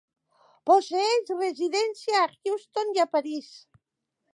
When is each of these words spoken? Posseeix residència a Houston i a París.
Posseeix 0.69 1.29
residència 1.35 2.25
a 2.25 2.33
Houston 2.51 2.95
i 2.99 3.05
a 3.05 3.09
París. 3.17 3.57